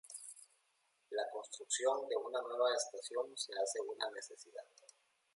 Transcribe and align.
La 1.11 1.29
construcción 1.31 2.07
de 2.09 2.15
una 2.17 2.41
nueva 2.41 2.73
estación 2.73 3.37
se 3.37 3.53
hace 3.53 3.79
una 3.81 4.09
necesidad. 4.09 4.65